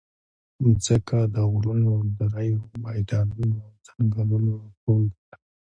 [0.67, 5.37] مځکه د غرونو، دریو، میدانونو او ځنګلونو ټولګه ده.